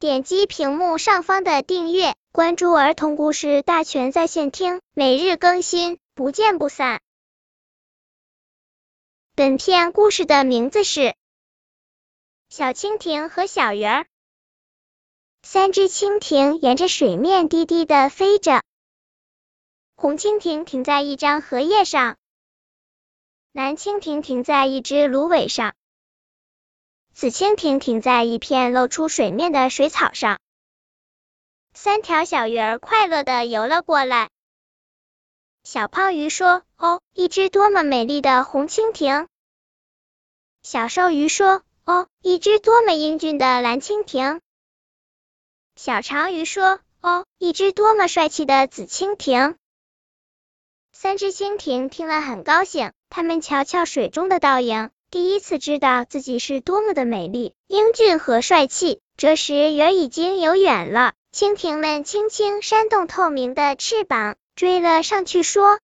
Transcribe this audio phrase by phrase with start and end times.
[0.00, 7.02] 点击屏幕上方的订阅，关注儿童故事大全在线听，每日更新，不见不散。
[9.34, 11.00] 本片故事的名字是
[12.48, 14.02] 《小蜻蜓和小鱼儿》。
[15.42, 18.62] 三只蜻蜓沿着水面低低的飞着，
[19.96, 22.16] 红蜻蜓停在一张荷叶上，
[23.50, 25.74] 蓝蜻蜓停在一只芦苇上。
[27.18, 30.38] 紫蜻蜓停在一片露出水面的水草上，
[31.74, 34.30] 三条小鱼儿快乐的游了过来。
[35.64, 39.26] 小胖鱼说：“哦，一只多么美丽的红蜻蜓！”
[40.62, 44.40] 小瘦鱼说：“哦，一只多么英俊的蓝蜻蜓！”
[45.74, 49.56] 小长鱼说：“哦，一只多么帅气的紫蜻蜓！”
[50.94, 54.92] 三只蜻蜓听了很高兴，它们瞧瞧水中的倒影。
[55.10, 59.00] 第一次知道自己是多么的美丽、英俊和帅气。
[59.16, 65.80] 这时鱼儿已经游远了，蜻蜓们轻轻扇动透明的翅膀，追了上去，说：“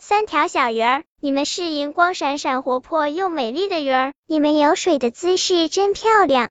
[0.00, 6.48] 三条小鱼儿，你们是荧光闪闪、活泼又美丽的鱼儿，你们游水的姿势真漂亮，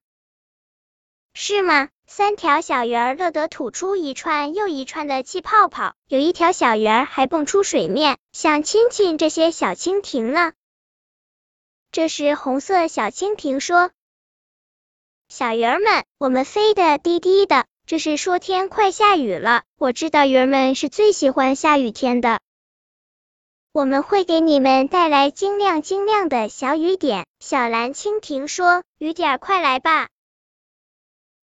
[1.33, 10.51] 是吗？”三条小鱼儿乐得吐出一串又一串的气泡泡，有一条小鱼儿还蹦出水面，想亲亲这些小蜻蜓呢。
[11.91, 13.91] 这时，红色小蜻蜓说
[15.27, 19.63] ：“小鱼儿们，我们飞得低低的，这是说天快下雨了。
[19.77, 22.39] 我知道鱼儿们是最喜欢下雨天的，
[23.73, 30.07] 我们会给你们带来晶亮晶亮的小雨点。”小蓝蜻蜓说：“雨点快来吧，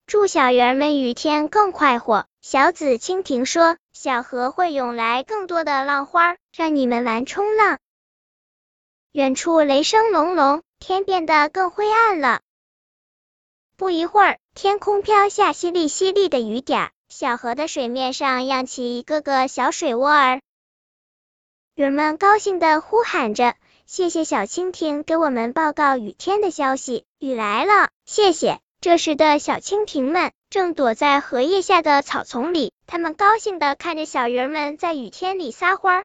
[0.07, 7.79] 祝小鱼儿们雨天更快活。”小紫蜻蜓说：“小河会涌来更多的浪花，让你们玩冲浪。”
[9.13, 12.41] 远处雷声隆隆，天变得更灰暗了。
[13.79, 20.43] 不一会儿，天空飘下淅沥淅沥的雨点儿，小河的水面上漾起一个个小水窝儿。
[21.75, 23.55] 鱼儿们高兴的呼喊着
[23.87, 36.05] ：“谢谢小蜻蜓给我们报告雨天的消息，雨来了，谢谢！”这时的小蜻蜓们正躲在荷叶下的草丛里，它们高兴的看着小鱼儿们在雨天里撒欢儿。